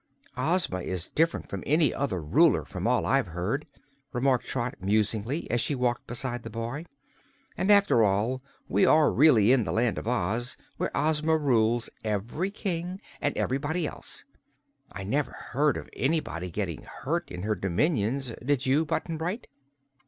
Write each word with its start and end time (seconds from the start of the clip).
"Ozma 0.35 0.81
is 0.81 1.09
diff'rent 1.13 1.47
from 1.47 1.61
any 1.67 1.93
other 1.93 2.23
Ruler, 2.23 2.65
from 2.65 2.87
all 2.87 3.05
I've 3.05 3.27
heard," 3.27 3.67
remarked 4.13 4.47
Trot 4.47 4.77
musingly, 4.81 5.47
as 5.51 5.61
she 5.61 5.75
walked 5.75 6.07
beside 6.07 6.41
the 6.41 6.49
boy. 6.49 6.87
"And, 7.55 7.71
after 7.71 8.03
all, 8.03 8.41
we 8.67 8.83
are 8.83 9.11
really 9.11 9.51
in 9.51 9.63
the 9.63 9.71
Land 9.71 9.99
of 9.99 10.07
Oz, 10.07 10.57
where 10.77 10.89
Ozma 10.97 11.37
rules 11.37 11.87
ev'ry 12.03 12.49
King 12.49 12.99
and 13.21 13.37
ev'rybody 13.37 13.85
else. 13.85 14.23
I 14.91 15.03
never 15.03 15.33
heard 15.33 15.77
of 15.77 15.87
anybody 15.93 16.49
getting 16.49 16.81
hurt 16.81 17.29
in 17.29 17.43
her 17.43 17.53
dominions, 17.53 18.33
did 18.43 18.65
you, 18.65 18.85
Button 18.85 19.17
Bright?" 19.17 19.45